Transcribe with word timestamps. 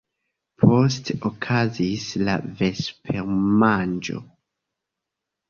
Poste 0.61 1.15
okazis 1.29 2.05
la 2.23 2.39
vespermanĝo. 2.63 4.25